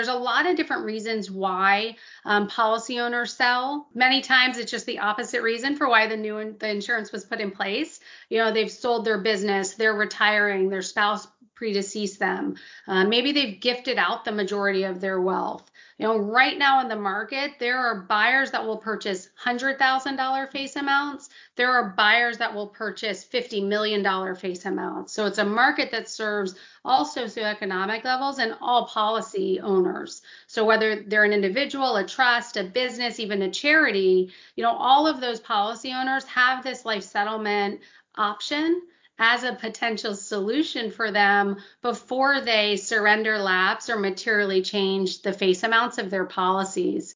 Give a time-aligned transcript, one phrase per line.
[0.00, 1.94] there's a lot of different reasons why
[2.24, 3.86] um, policy owners sell.
[3.92, 7.38] Many times it's just the opposite reason for why the new the insurance was put
[7.38, 8.00] in place.
[8.30, 11.28] You know, they've sold their business, they're retiring, their spouse
[11.60, 12.56] predeceased them.
[12.88, 15.70] Uh, maybe they've gifted out the majority of their wealth.
[15.98, 20.76] You know, right now in the market, there are buyers that will purchase $100,000 face
[20.76, 21.28] amounts.
[21.56, 25.12] There are buyers that will purchase $50 million face amounts.
[25.12, 26.54] So it's a market that serves
[26.86, 30.22] all socioeconomic levels and all policy owners.
[30.46, 35.06] So whether they're an individual, a trust, a business, even a charity, you know, all
[35.06, 37.80] of those policy owners have this life settlement
[38.16, 38.80] option
[39.22, 45.62] as a potential solution for them before they surrender lapse or materially change the face
[45.62, 47.14] amounts of their policies.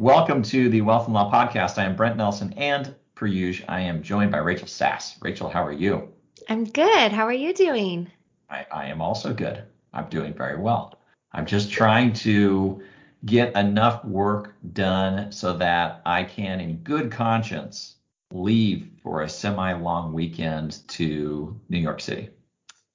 [0.00, 1.78] Welcome to the Wealth and Law Podcast.
[1.78, 5.16] I am Brent Nelson, and per usual, I am joined by Rachel Sass.
[5.22, 6.08] Rachel, how are you?
[6.48, 7.12] I'm good.
[7.12, 8.10] How are you doing?
[8.48, 9.62] I, I am also good.
[9.92, 10.98] I'm doing very well.
[11.32, 12.82] I'm just trying to
[13.24, 17.96] get enough work done so that I can, in good conscience,
[18.32, 22.30] leave for a semi long weekend to New York City.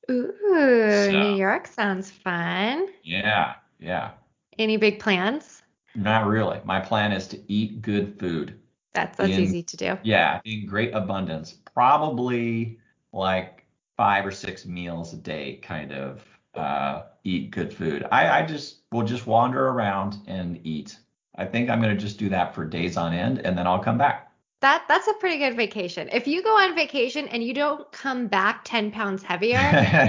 [0.09, 2.87] Ooh, so, New York sounds fun.
[3.03, 4.11] Yeah, yeah.
[4.57, 5.63] Any big plans?
[5.95, 6.59] Not really.
[6.63, 8.59] My plan is to eat good food.
[8.93, 9.97] That's that's in, easy to do.
[10.03, 11.55] Yeah, in great abundance.
[11.73, 12.79] Probably
[13.11, 13.65] like
[13.97, 16.23] five or six meals a day, kind of
[16.53, 18.05] uh, eat good food.
[18.11, 20.97] I, I just will just wander around and eat.
[21.35, 23.97] I think I'm gonna just do that for days on end, and then I'll come
[23.97, 24.31] back.
[24.61, 26.07] That that's a pretty good vacation.
[26.13, 29.59] If you go on vacation and you don't come back 10 pounds heavier,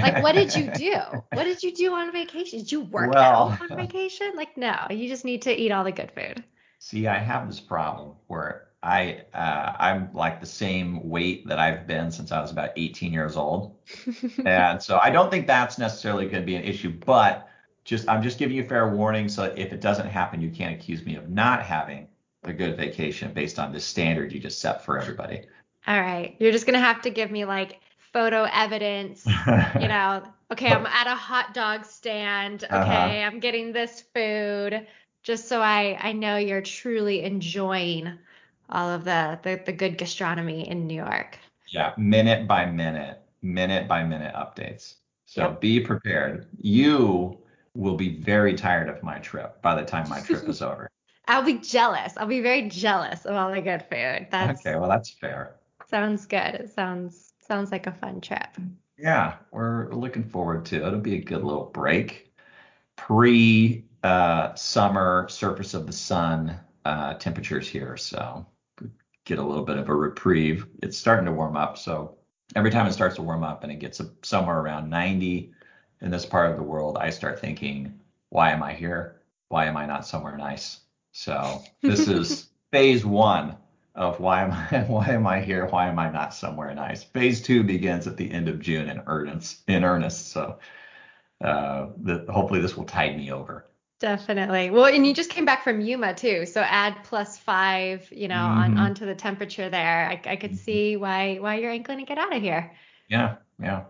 [0.01, 0.95] like what did you do?
[1.33, 2.59] What did you do on vacation?
[2.59, 4.31] Did you work well, out on vacation?
[4.35, 6.43] Like no, you just need to eat all the good food.
[6.79, 11.87] See, I have this problem where I uh, I'm like the same weight that I've
[11.87, 13.75] been since I was about 18 years old,
[14.45, 16.91] and so I don't think that's necessarily going to be an issue.
[16.91, 17.49] But
[17.85, 21.03] just I'm just giving you fair warning, so if it doesn't happen, you can't accuse
[21.05, 22.07] me of not having
[22.43, 25.41] a good vacation based on the standard you just set for everybody.
[25.87, 27.79] All right, you're just gonna have to give me like
[28.13, 29.25] photo evidence.
[29.81, 30.21] you know,
[30.51, 32.63] okay, I'm at a hot dog stand.
[32.63, 33.25] Okay, uh-huh.
[33.25, 34.85] I'm getting this food,
[35.23, 38.19] just so I I know you're truly enjoying
[38.69, 41.37] all of the, the, the good gastronomy in New York.
[41.69, 44.95] Yeah, minute by minute, minute by minute updates.
[45.25, 45.61] So yep.
[45.61, 46.47] be prepared.
[46.59, 47.37] You
[47.73, 50.89] will be very tired of my trip by the time my trip is over.
[51.27, 52.13] I'll be jealous.
[52.17, 54.27] I'll be very jealous of all the good food.
[54.31, 54.77] That's okay.
[54.77, 55.55] Well, that's fair.
[55.89, 56.55] Sounds good.
[56.55, 58.47] It sounds sounds like a fun trip.
[58.97, 60.87] Yeah, we're looking forward to it.
[60.87, 62.33] It'll be a good little break.
[62.95, 68.45] Pre uh, summer surface of the sun uh, temperatures here, so
[69.27, 70.65] get a little bit of a reprieve.
[70.81, 72.17] It's starting to warm up, so
[72.55, 75.51] every time it starts to warm up and it gets somewhere around 90
[76.01, 77.99] in this part of the world, I start thinking,
[78.29, 79.21] why am I here?
[79.49, 80.79] Why am I not somewhere nice?
[81.11, 83.57] So this is phase one
[83.95, 85.65] of why am I why am I here?
[85.65, 87.03] Why am I not somewhere nice?
[87.03, 89.61] Phase two begins at the end of June in earnest.
[89.67, 90.31] In earnest.
[90.31, 90.59] So
[91.41, 93.65] uh, the, hopefully this will tide me over.
[93.99, 94.69] Definitely.
[94.69, 98.35] Well, and you just came back from Yuma too, so add plus five, you know,
[98.35, 98.77] mm-hmm.
[98.77, 100.07] on onto the temperature there.
[100.07, 100.57] I, I could mm-hmm.
[100.57, 102.71] see why why you're going to get out of here.
[103.09, 103.85] Yeah, yeah.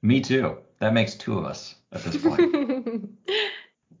[0.00, 0.58] Me too.
[0.78, 3.10] That makes two of us at this point.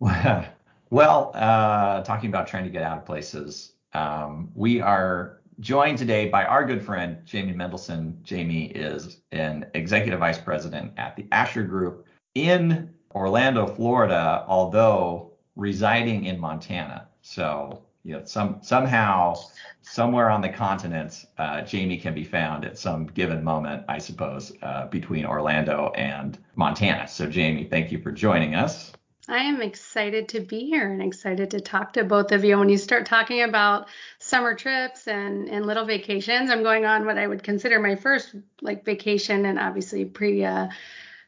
[0.90, 6.28] well, uh, talking about trying to get out of places, um, we are joined today
[6.28, 8.22] by our good friend Jamie Mendelson.
[8.22, 16.26] Jamie is an executive vice president at the Ashar Group in Orlando, Florida, although residing
[16.26, 17.08] in Montana.
[17.22, 19.36] So, you know, some somehow
[19.80, 24.52] somewhere on the continent, uh, Jamie can be found at some given moment, I suppose,
[24.60, 27.08] uh, between Orlando and Montana.
[27.08, 28.92] So, Jamie, thank you for joining us.
[29.28, 32.58] I am excited to be here and excited to talk to both of you.
[32.58, 33.88] When you start talking about
[34.18, 38.36] summer trips and, and little vacations, I'm going on what I would consider my first
[38.60, 40.68] like vacation and obviously pre uh,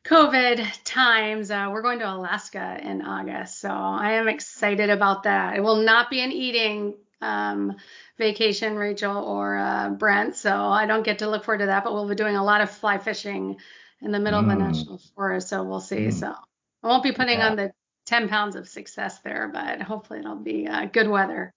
[0.09, 1.51] COVID times.
[1.51, 5.57] Uh, we're going to Alaska in August, so I am excited about that.
[5.57, 7.77] It will not be an eating um,
[8.17, 11.85] vacation, Rachel or uh, Brent, so I don't get to look forward to that.
[11.85, 13.57] But we'll be doing a lot of fly fishing
[14.01, 14.45] in the middle mm.
[14.45, 14.69] of the mm.
[14.69, 16.07] national forest, so we'll see.
[16.07, 16.15] Mm.
[16.15, 16.35] So
[16.83, 17.51] I won't be putting yeah.
[17.51, 17.73] on the
[18.07, 21.53] 10 pounds of success there, but hopefully it'll be uh, good weather.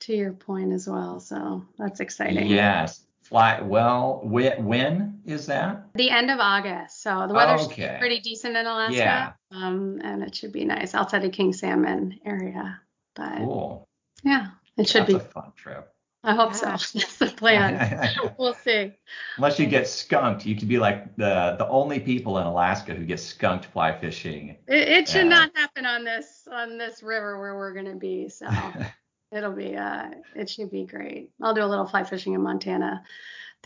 [0.00, 2.48] To your point as well, so that's exciting.
[2.48, 4.20] Yes, Fly well.
[4.22, 5.88] When is that?
[5.94, 7.02] The end of August.
[7.02, 7.96] So the weather's okay.
[7.98, 8.94] pretty decent in Alaska.
[8.94, 9.32] Yeah.
[9.50, 12.80] Um, and it should be nice outside of King Salmon area.
[13.16, 13.88] But cool.
[14.22, 15.92] Yeah, it should That's be a fun trip.
[16.22, 16.66] I hope so.
[16.66, 18.10] That's the plan.
[18.38, 18.92] we'll see.
[19.38, 23.04] Unless you get skunked, you could be like the the only people in Alaska who
[23.04, 24.56] get skunked fly fishing.
[24.68, 28.28] It, it should uh, not happen on this on this river where we're gonna be.
[28.28, 28.46] So
[29.36, 31.30] it'll be uh it should be great.
[31.40, 33.04] I'll do a little fly fishing in Montana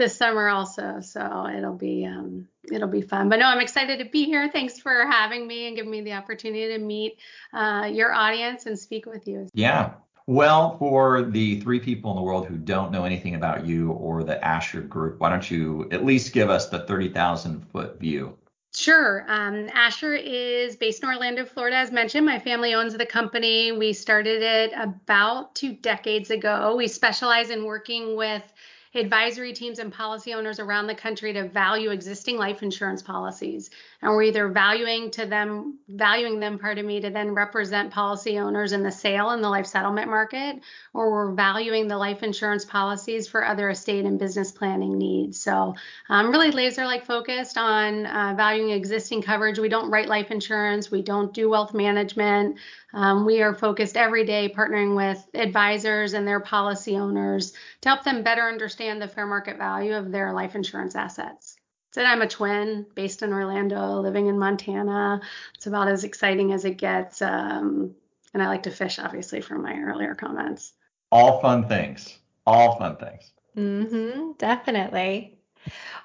[0.01, 1.01] this summer also.
[1.01, 3.29] So it'll be um, it'll be fun.
[3.29, 4.51] But no, I'm excited to be here.
[4.51, 7.19] Thanks for having me and giving me the opportunity to meet
[7.53, 9.47] uh, your audience and speak with you.
[9.53, 9.93] Yeah.
[10.27, 14.23] Well, for the three people in the world who don't know anything about you or
[14.23, 18.39] the Ashar Group, why don't you at least give us the 30,000 foot view?
[18.73, 19.25] Sure.
[19.27, 22.25] Um, Ashar is based in Orlando, Florida, as mentioned.
[22.25, 23.73] My family owns the company.
[23.73, 26.77] We started it about two decades ago.
[26.77, 28.45] We specialize in working with
[28.95, 33.71] advisory teams and policy owners around the country to value existing life insurance policies.
[34.03, 38.73] And we're either valuing to them, valuing them, pardon me, to then represent policy owners
[38.73, 40.61] in the sale and the life settlement market,
[40.93, 45.41] or we're valuing the life insurance policies for other estate and business planning needs.
[45.41, 45.77] So
[46.09, 49.59] I'm really laser like focused on uh, valuing existing coverage.
[49.59, 52.57] We don't write life insurance, we don't do wealth management.
[52.93, 57.53] Um, we are focused every day partnering with advisors and their policy owners
[57.83, 61.57] to help them better understand the fair market value of their life insurance assets.
[61.93, 65.21] So I'm a twin based in Orlando, living in Montana.
[65.57, 67.21] It's about as exciting as it gets.
[67.21, 67.95] Um,
[68.33, 70.73] and I like to fish, obviously, from my earlier comments.
[71.11, 72.17] All fun things.
[72.47, 73.33] All fun things.
[73.57, 75.39] Mm-hmm, definitely.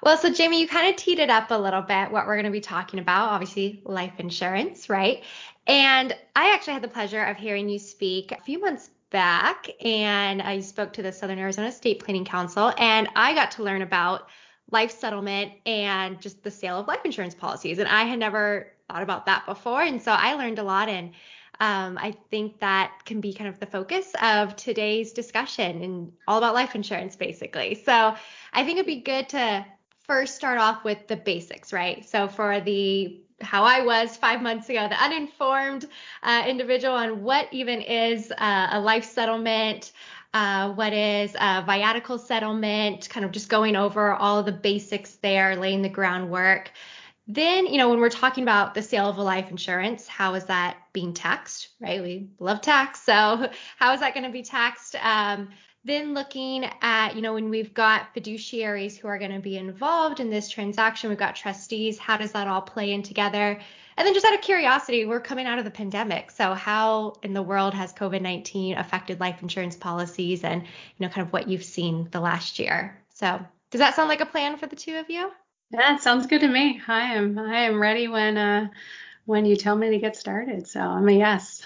[0.02, 2.46] Well, so Jamie, you kind of teed it up a little bit what we're going
[2.46, 3.30] to be talking about.
[3.30, 5.22] Obviously, life insurance, right?
[5.66, 10.42] And I actually had the pleasure of hearing you speak a few months back, and
[10.42, 14.28] I spoke to the Southern Arizona Estate Planning Council, and I got to learn about
[14.70, 17.78] life settlement and just the sale of life insurance policies.
[17.78, 19.82] And I had never thought about that before.
[19.82, 20.88] And so I learned a lot.
[20.88, 21.12] And
[21.60, 26.38] um, I think that can be kind of the focus of today's discussion and all
[26.38, 27.74] about life insurance, basically.
[27.84, 28.16] So
[28.52, 29.64] I think it'd be good to
[30.02, 32.08] first start off with the basics, right?
[32.08, 35.86] So for the how I was five months ago, the uninformed
[36.22, 39.92] uh, individual on what even is uh, a life settlement,
[40.34, 45.56] uh, what is a viatical settlement, kind of just going over all the basics there,
[45.56, 46.70] laying the groundwork.
[47.28, 50.44] Then, you know, when we're talking about the sale of a life insurance, how is
[50.44, 52.00] that being taxed, right?
[52.00, 53.02] We love tax.
[53.02, 54.94] So, how is that going to be taxed?
[55.02, 55.48] Um,
[55.86, 60.20] then looking at, you know, when we've got fiduciaries who are going to be involved
[60.20, 63.60] in this transaction, we've got trustees, how does that all play in together?
[63.96, 66.30] And then just out of curiosity, we're coming out of the pandemic.
[66.32, 71.26] So how in the world has COVID-19 affected life insurance policies and, you know, kind
[71.26, 73.00] of what you've seen the last year?
[73.14, 73.40] So
[73.70, 75.30] does that sound like a plan for the two of you?
[75.70, 76.80] Yeah, it sounds good to me.
[76.86, 78.68] I am I am ready when uh
[79.24, 80.68] when you tell me to get started.
[80.68, 81.62] So I'm a yes.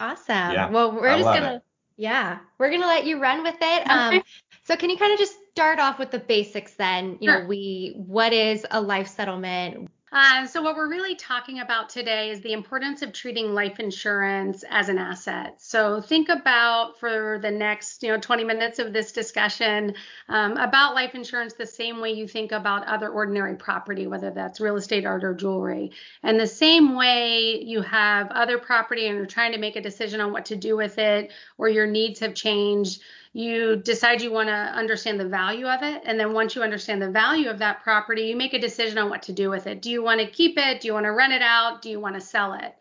[0.00, 0.52] Awesome.
[0.52, 1.62] Yeah, well, we're I just gonna it.
[1.98, 3.90] Yeah, we're gonna let you run with it.
[3.90, 4.22] Um,
[4.64, 7.18] so can you kind of just start off with the basics then?
[7.20, 9.90] You know, we what is a life settlement?
[10.10, 14.64] Uh, so, what we're really talking about today is the importance of treating life insurance
[14.70, 15.56] as an asset.
[15.58, 19.94] So, think about for the next, you know, 20 minutes of this discussion
[20.28, 24.60] um, about life insurance the same way you think about other ordinary property, whether that's
[24.60, 25.92] real estate, art, or jewelry.
[26.22, 30.22] And the same way you have other property and you're trying to make a decision
[30.22, 33.02] on what to do with it, or your needs have changed
[33.38, 36.02] you decide you want to understand the value of it.
[36.04, 39.10] And then once you understand the value of that property, you make a decision on
[39.10, 39.80] what to do with it.
[39.80, 40.80] Do you want to keep it?
[40.80, 41.80] Do you want to rent it out?
[41.80, 42.74] Do you want to sell it?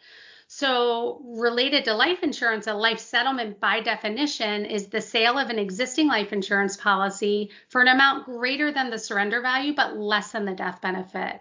[0.47, 5.59] So, related to life insurance, a life settlement by definition is the sale of an
[5.59, 10.45] existing life insurance policy for an amount greater than the surrender value, but less than
[10.45, 11.39] the death benefit.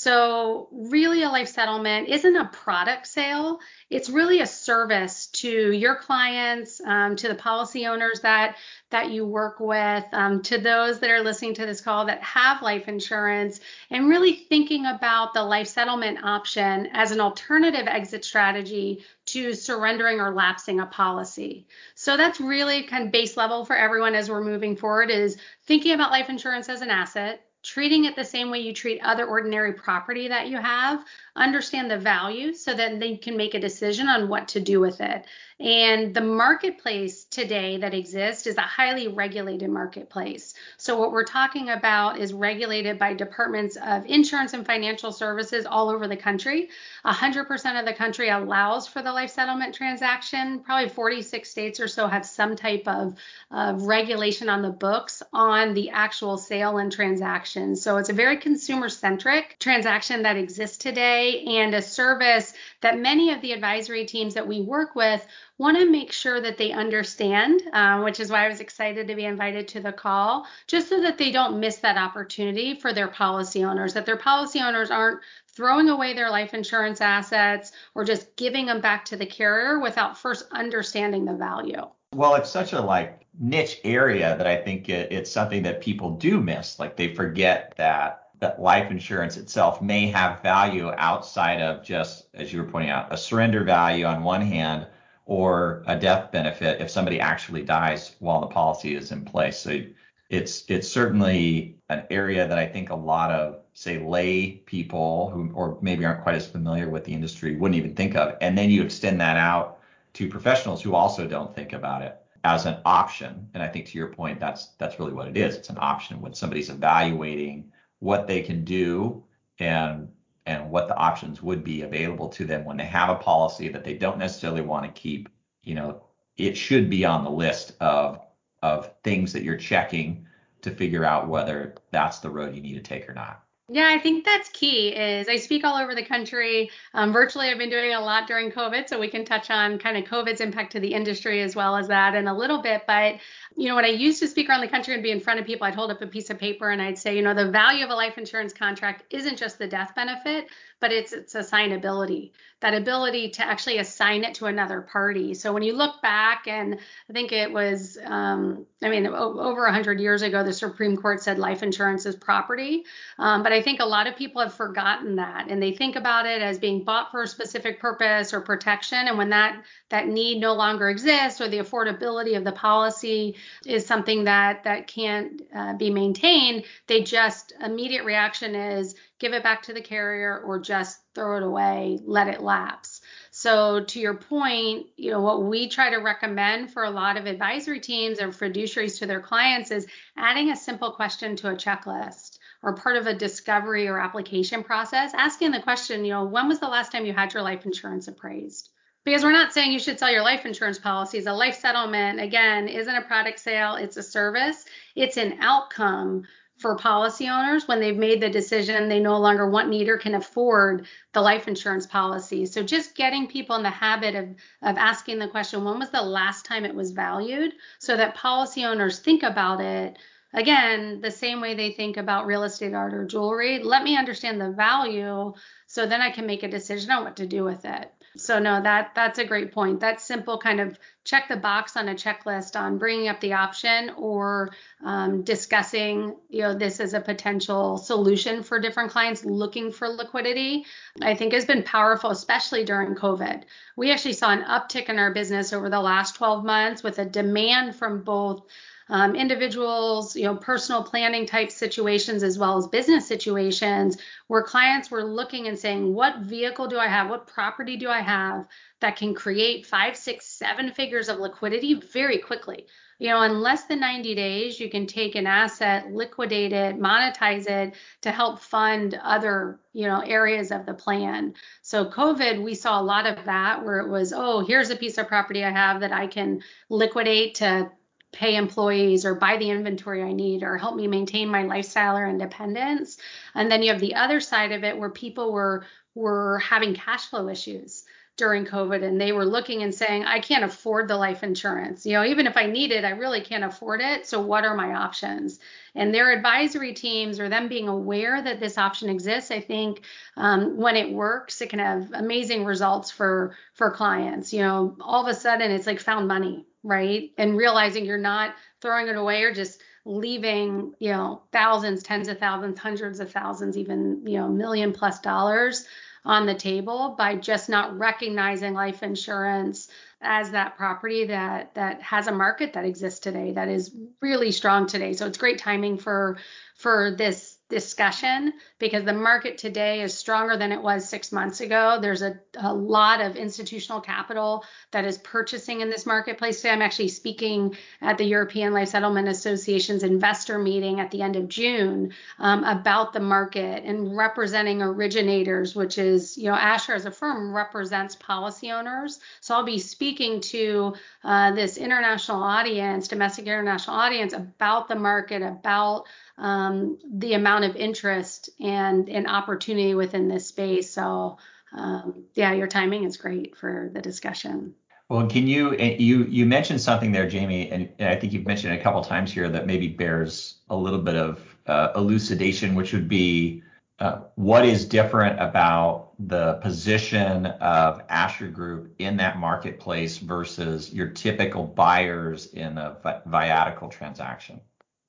[0.00, 3.58] So, really, a life settlement isn't a product sale.
[3.90, 8.58] It's really a service to your clients, um, to the policy owners that
[8.90, 12.62] that you work with, um, to those that are listening to this call that have
[12.62, 13.58] life insurance,
[13.90, 20.20] and really thinking about the life settlement option as an alternative exit strategy to surrendering
[20.20, 21.66] or lapsing a policy.
[21.96, 25.92] So that's really kind of base level for everyone as we're moving forward is thinking
[25.92, 29.72] about life insurance as an asset treating it the same way you treat other ordinary
[29.72, 31.04] property that you have
[31.36, 35.00] understand the value so that they can make a decision on what to do with
[35.00, 35.24] it.
[35.60, 40.54] And the marketplace today that exists is a highly regulated marketplace.
[40.76, 45.90] So, what we're talking about is regulated by departments of insurance and financial services all
[45.90, 46.68] over the country.
[47.04, 50.60] 100% of the country allows for the life settlement transaction.
[50.60, 53.16] Probably 46 states or so have some type of,
[53.50, 57.74] of regulation on the books on the actual sale and transaction.
[57.74, 63.32] So, it's a very consumer centric transaction that exists today and a service that many
[63.32, 65.26] of the advisory teams that we work with
[65.58, 69.14] want to make sure that they understand, um, which is why I was excited to
[69.14, 73.08] be invited to the call, just so that they don't miss that opportunity for their
[73.08, 78.36] policy owners, that their policy owners aren't throwing away their life insurance assets or just
[78.36, 81.82] giving them back to the carrier without first understanding the value.
[82.14, 86.12] Well, it's such a like niche area that I think it, it's something that people
[86.12, 86.78] do miss.
[86.78, 92.52] Like they forget that that life insurance itself may have value outside of just, as
[92.52, 94.86] you were pointing out, a surrender value on one hand
[95.28, 99.58] or a death benefit if somebody actually dies while the policy is in place.
[99.58, 99.82] So
[100.30, 105.52] it's it's certainly an area that I think a lot of say lay people who
[105.52, 108.38] or maybe aren't quite as familiar with the industry wouldn't even think of.
[108.40, 109.80] And then you extend that out
[110.14, 113.50] to professionals who also don't think about it as an option.
[113.52, 115.56] And I think to your point, that's that's really what it is.
[115.56, 119.22] It's an option when somebody's evaluating what they can do
[119.58, 120.08] and
[120.48, 123.84] and what the options would be available to them when they have a policy that
[123.84, 125.28] they don't necessarily want to keep,
[125.62, 126.02] you know,
[126.38, 128.20] it should be on the list of
[128.62, 130.26] of things that you're checking
[130.62, 133.44] to figure out whether that's the road you need to take or not.
[133.70, 134.94] Yeah, I think that's key.
[134.96, 136.70] Is I speak all over the country.
[136.94, 139.98] Um, virtually, I've been doing a lot during COVID, so we can touch on kind
[139.98, 142.84] of COVID's impact to the industry as well as that in a little bit.
[142.86, 143.16] But
[143.56, 145.44] you know, when I used to speak around the country and be in front of
[145.44, 147.84] people, I'd hold up a piece of paper and I'd say, you know, the value
[147.84, 150.48] of a life insurance contract isn't just the death benefit,
[150.80, 152.30] but it's its assignability,
[152.60, 155.34] that ability to actually assign it to another party.
[155.34, 160.00] So when you look back, and I think it was, um, I mean, over 100
[160.00, 162.84] years ago, the Supreme Court said life insurance is property.
[163.18, 166.26] Um, but I think a lot of people have forgotten that, and they think about
[166.26, 169.08] it as being bought for a specific purpose or protection.
[169.08, 173.86] And when that that need no longer exists, or the affordability of the policy is
[173.86, 179.62] something that that can't uh, be maintained, they just immediate reaction is give it back
[179.62, 183.00] to the carrier or just throw it away, let it lapse.
[183.30, 187.26] So to your point, you know, what we try to recommend for a lot of
[187.26, 192.38] advisory teams or fiduciaries to their clients is adding a simple question to a checklist
[192.62, 196.60] or part of a discovery or application process, asking the question, you know, when was
[196.60, 198.68] the last time you had your life insurance appraised?
[199.04, 201.26] Because we're not saying you should sell your life insurance policies.
[201.26, 204.64] A life settlement, again, isn't a product sale, it's a service.
[204.94, 206.24] It's an outcome
[206.58, 210.14] for policy owners when they've made the decision they no longer want, need, or can
[210.14, 212.44] afford the life insurance policy.
[212.46, 214.28] So just getting people in the habit of,
[214.62, 217.52] of asking the question, when was the last time it was valued?
[217.78, 219.98] So that policy owners think about it
[220.34, 223.62] again the same way they think about real estate art or jewelry.
[223.62, 225.32] Let me understand the value
[225.66, 227.92] so then I can make a decision on what to do with it.
[228.18, 229.80] So no, that that's a great point.
[229.80, 233.90] That simple kind of check the box on a checklist on bringing up the option
[233.96, 234.50] or
[234.84, 240.66] um, discussing, you know, this as a potential solution for different clients looking for liquidity,
[241.00, 243.44] I think has been powerful, especially during COVID.
[243.76, 247.04] We actually saw an uptick in our business over the last 12 months with a
[247.04, 248.42] demand from both
[248.88, 254.90] um, individuals, you know, personal planning type situations as well as business situations where clients
[254.90, 257.10] were looking and saying, what vehicle do I have?
[257.10, 258.46] What property do I have
[258.80, 262.66] that can create five, six, seven figures of liquidity very quickly?
[263.00, 267.46] You know, in less than 90 days, you can take an asset, liquidate it, monetize
[267.46, 271.34] it to help fund other, you know, areas of the plan.
[271.62, 274.98] So COVID, we saw a lot of that where it was, oh, here's a piece
[274.98, 277.70] of property I have that I can liquidate to
[278.12, 282.08] pay employees or buy the inventory I need or help me maintain my lifestyle or
[282.08, 282.96] independence.
[283.34, 287.06] And then you have the other side of it where people were were having cash
[287.06, 287.84] flow issues
[288.18, 291.86] during COVID and they were looking and saying, I can't afford the life insurance.
[291.86, 294.06] You know, even if I need it, I really can't afford it.
[294.06, 295.38] So what are my options?
[295.74, 299.82] And their advisory teams or them being aware that this option exists, I think
[300.16, 304.32] um, when it works, it can have amazing results for for clients.
[304.32, 307.10] You know, all of a sudden it's like found money right?
[307.16, 312.18] And realizing you're not throwing it away or just leaving, you know, thousands, tens of
[312.18, 315.66] thousands, hundreds of thousands, even, you know, million plus dollars
[316.04, 319.68] on the table by just not recognizing life insurance
[320.02, 324.66] as that property that that has a market that exists today that is really strong
[324.66, 324.92] today.
[324.92, 326.18] So it's great timing for
[326.54, 331.78] for this discussion because the market today is stronger than it was six months ago.
[331.80, 336.50] There's a, a lot of institutional capital that is purchasing in this marketplace today.
[336.50, 341.28] I'm actually speaking at the European Life Settlement Association's investor meeting at the end of
[341.28, 346.90] June um, about the market and representing originators, which is, you know, Ashar as a
[346.90, 349.00] firm represents policy owners.
[349.20, 355.22] So I'll be speaking to uh, this international audience, domestic international audience, about the market,
[355.22, 355.86] about
[356.18, 360.70] um, the amount of interest and, and opportunity within this space.
[360.72, 361.18] So,
[361.52, 364.54] um, yeah, your timing is great for the discussion.
[364.88, 368.60] Well, can you you you mentioned something there, Jamie, and, I think you've mentioned it
[368.60, 372.88] a couple times here that maybe bears a little bit of uh, elucidation, which would
[372.88, 373.42] be
[373.80, 380.88] uh, what is different about the position of Ashar Group in that marketplace versus your
[380.88, 384.40] typical buyers in a viatical transaction?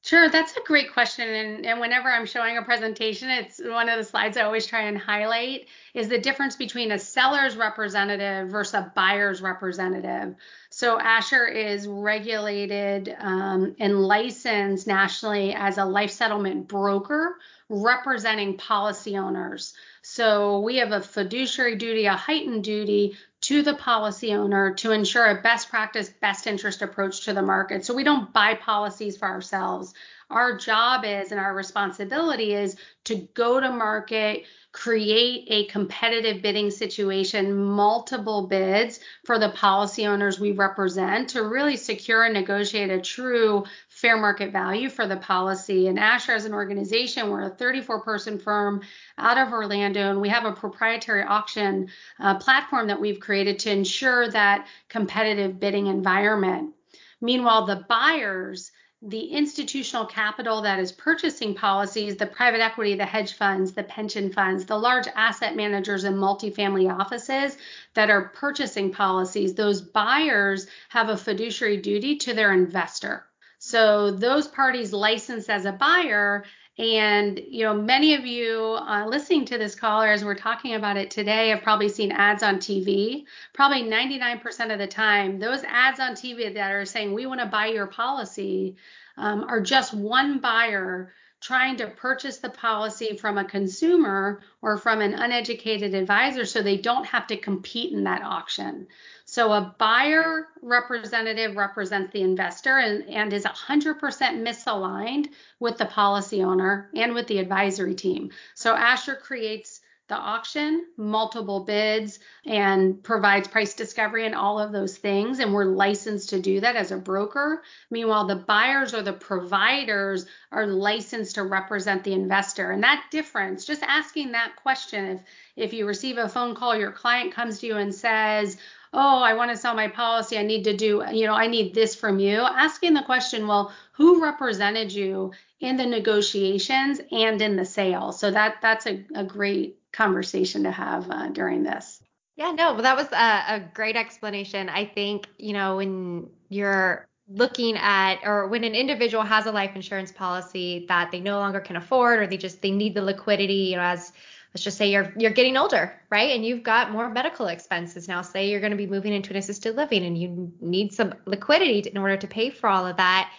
[0.10, 1.30] Sure, that's a great question.
[1.30, 4.82] And, and whenever I'm showing a presentation, it's one of the slides I always try
[4.88, 10.34] and highlight is the difference between a seller's representative versus a buyer's representative.
[10.72, 17.36] So Ashar is regulated um, and licensed nationally as a life settlement broker
[17.70, 19.76] representing policy owners.
[20.02, 25.26] So we have a fiduciary duty, a heightened duty to the policy owner to ensure
[25.26, 27.86] a best practice, best interest approach to the market.
[27.86, 29.94] So we don't buy policies for ourselves.
[30.30, 36.70] Our job is and our responsibility is to go to market, create a competitive bidding
[36.70, 43.02] situation, multiple bids for the policy owners we represent to really secure and negotiate a
[43.02, 43.66] true
[44.00, 45.88] fair market value for the policy.
[45.88, 48.82] And Ashar, as an organization, we're a 34 person firm
[49.18, 53.72] out of Orlando, and we have a proprietary auction uh, platform that we've created to
[53.72, 56.74] ensure that competitive bidding environment.
[57.20, 63.34] Meanwhile, the buyers, the institutional capital that is purchasing policies, the private equity, the hedge
[63.34, 67.58] funds, the pension funds, the large asset managers and multifamily offices
[67.96, 73.26] that are purchasing policies, those buyers have a fiduciary duty to their investor.
[73.60, 76.46] So those parties licensed as a buyer
[76.80, 80.96] and you know, many of you uh, listening to this caller as we're talking about
[80.96, 83.26] it today have probably seen ads on TV.
[83.54, 87.48] Probably 99% of the time, those ads on TV that are saying we want to
[87.48, 88.78] buy your policy
[89.18, 91.12] um, are just one buyer
[91.42, 96.78] trying to purchase the policy from a consumer or from an uneducated advisor so they
[96.78, 98.88] don't have to compete in that auction.
[99.30, 105.28] So a buyer representative represents the investor and, and is 100% misaligned
[105.60, 108.32] with the policy owner and with the advisory team.
[108.56, 114.98] So Ashar creates the auction, multiple bids, and provides price discovery and all of those
[114.98, 115.38] things.
[115.38, 117.62] And we're licensed to do that as a broker.
[117.92, 122.72] Meanwhile, the buyers or the providers are licensed to represent the investor.
[122.72, 125.22] And that difference, just asking that question,
[125.56, 128.58] if if you receive a phone call, your client comes to you and says,
[128.94, 130.38] oh, I want to sell my policy.
[130.38, 132.40] I need to do, you know, I need this from you.
[132.40, 138.12] Asking the question, well, who represented you in the negotiations and in the sale?
[138.12, 142.02] So that that's a, a great conversation to have uh, during this.
[142.36, 144.70] Yeah, no, well, that was a, a great explanation.
[144.70, 149.76] I think, you know, when you're looking at or when an individual has a life
[149.76, 153.54] insurance policy that they no longer can afford or they just they need the liquidity
[153.54, 154.12] you know as
[154.54, 158.22] let's just say you're you're getting older right and you've got more medical expenses now
[158.22, 161.88] say you're going to be moving into an assisted living and you need some liquidity
[161.90, 163.32] in order to pay for all of that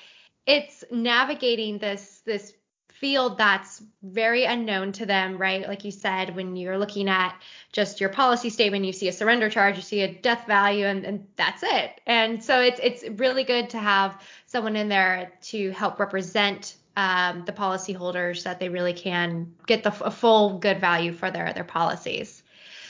[0.46, 2.52] it's navigating this this
[3.00, 5.66] field that's very unknown to them, right?
[5.66, 7.34] Like you said, when you're looking at
[7.72, 11.06] just your policy statement, you see a surrender charge, you see a death value, and,
[11.06, 11.98] and that's it.
[12.06, 17.44] And so it's it's really good to have someone in there to help represent um,
[17.44, 21.64] the policyholders that they really can get the a full good value for their their
[21.64, 22.42] policies.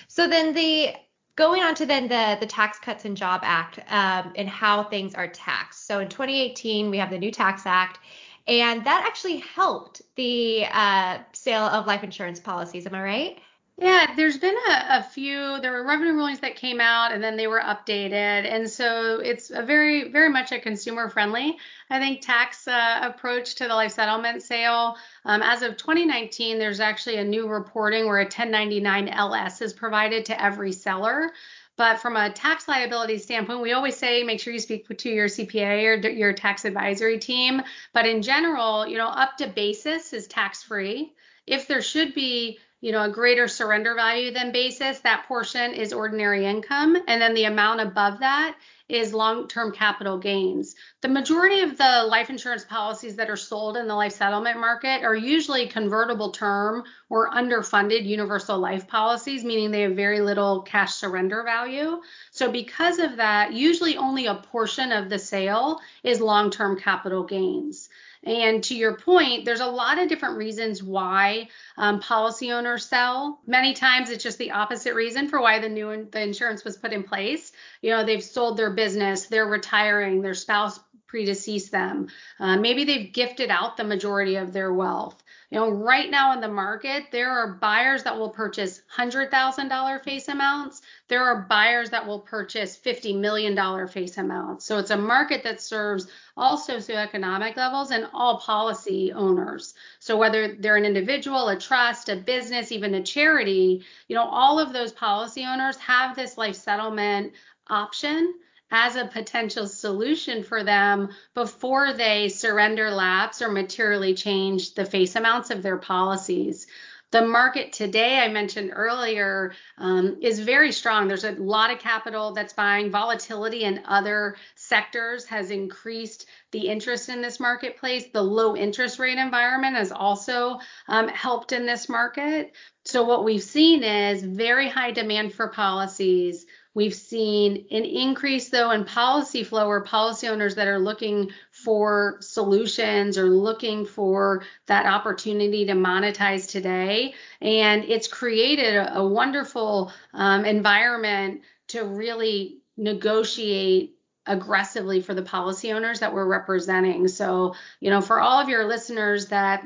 [0.08, 0.94] So then the
[1.36, 5.14] going on to then the the Tax Cuts and Job Act um, and how things
[5.14, 5.86] are taxed.
[5.86, 7.98] So in 2018 we have the new Tax Act
[8.46, 12.86] and that actually helped the uh, sale of life insurance policies.
[12.86, 13.38] Am I right?
[13.80, 15.58] Yeah, there's been a, a, few.
[15.62, 19.50] There were revenue rulings that came out, and then they were updated, and so it's
[19.50, 21.56] a very, very much a consumer friendly,
[21.88, 24.98] I think, tax uh, approach to the life settlement sale.
[25.24, 30.26] Um, as of 2019, there's actually a new reporting where a 1099 LS is provided
[30.26, 31.30] to every seller.
[31.76, 35.28] But from a tax liability standpoint, we always say make sure you speak to your
[35.28, 37.62] CPA or your tax advisory team.
[37.94, 41.14] But in general, you know, up to basis is tax free.
[41.46, 45.92] If there should be you know, a greater surrender value than basis, that portion is
[45.92, 46.96] ordinary income.
[47.08, 48.56] And then the amount above that
[48.88, 50.74] is long term capital gains.
[51.00, 55.04] The majority of the life insurance policies that are sold in the life settlement market
[55.04, 60.94] are usually convertible term or underfunded universal life policies, meaning they have very little cash
[60.94, 62.00] surrender value.
[62.32, 67.22] So, because of that, usually only a portion of the sale is long term capital
[67.24, 67.88] gains.
[68.24, 73.40] And to your point, there's a lot of different reasons why um, policy owners sell.
[73.46, 76.92] Many times it's just the opposite reason for why the new the insurance was put
[76.92, 77.52] in place.
[77.80, 80.78] You know, they've sold their business, they're retiring, their spouse
[81.10, 82.08] predeceased them.
[82.38, 85.20] Uh, maybe they've gifted out the majority of their wealth.
[85.50, 90.28] You know, right now in the market, there are buyers that will purchase $100,000 face
[90.28, 90.80] amounts.
[91.08, 94.64] There are buyers that will purchase $50 million face amounts.
[94.64, 99.74] So it's a market that serves all socioeconomic levels and all policy owners.
[99.98, 104.60] So whether they're an individual, a trust, a business, even a charity, you know, all
[104.60, 107.32] of those policy owners have this life settlement
[107.68, 108.34] option
[108.70, 115.16] as a potential solution for them before they surrender lapse or materially change the face
[115.16, 116.66] amounts of their policies.
[117.12, 121.09] The market today, I mentioned earlier, um, is very strong.
[121.09, 122.92] There's a lot of capital that's buying.
[122.92, 128.04] Volatility in other sectors has increased the interest in this marketplace.
[128.12, 132.52] The low interest rate environment has also um, helped in this market.
[132.85, 138.70] So, what we've seen is very high demand for policies We've seen an increase, though,
[138.70, 144.87] in policy flow or policy owners that are looking for solutions or looking for that
[144.87, 147.14] opportunity to monetize today.
[147.40, 155.72] And it's created a, a wonderful um, environment to really negotiate aggressively for the policy
[155.72, 157.09] owners that we're representing.
[157.09, 159.64] So, you know, for all of your listeners that